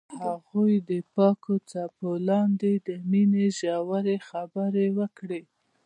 [0.23, 5.41] هغوی د پاک څپو لاندې د مینې ژورې خبرې وکړې.